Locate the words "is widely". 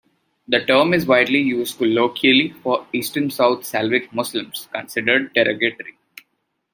0.95-1.37